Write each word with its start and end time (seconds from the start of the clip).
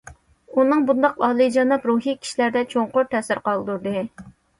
ئۇنىڭ 0.59 0.79
بۇنداق 0.85 1.19
ئالىيجاناب 1.27 1.85
روھى 1.89 2.15
كىشىلەردە 2.23 2.63
چوڭقۇر 2.73 3.07
تەسىر 3.13 3.43
قالدۇردى. 3.49 3.95